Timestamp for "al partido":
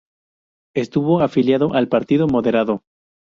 1.75-2.25